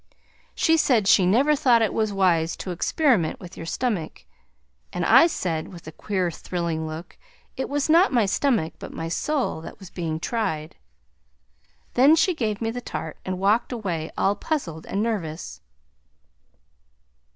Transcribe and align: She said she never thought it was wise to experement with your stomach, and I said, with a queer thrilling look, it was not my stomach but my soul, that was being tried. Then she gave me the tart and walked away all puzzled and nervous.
She 0.55 0.77
said 0.77 1.07
she 1.07 1.27
never 1.27 1.55
thought 1.55 1.83
it 1.83 1.93
was 1.93 2.11
wise 2.11 2.55
to 2.57 2.71
experement 2.71 3.39
with 3.39 3.55
your 3.55 3.67
stomach, 3.67 4.25
and 4.91 5.05
I 5.05 5.27
said, 5.27 5.67
with 5.67 5.85
a 5.85 5.91
queer 5.91 6.31
thrilling 6.31 6.87
look, 6.87 7.19
it 7.55 7.69
was 7.69 7.87
not 7.87 8.11
my 8.11 8.25
stomach 8.25 8.73
but 8.79 8.91
my 8.91 9.09
soul, 9.09 9.61
that 9.61 9.77
was 9.77 9.91
being 9.91 10.19
tried. 10.19 10.75
Then 11.93 12.15
she 12.15 12.33
gave 12.33 12.61
me 12.63 12.71
the 12.71 12.81
tart 12.81 13.19
and 13.23 13.37
walked 13.37 13.71
away 13.71 14.09
all 14.17 14.35
puzzled 14.35 14.87
and 14.87 15.03
nervous. 15.03 15.61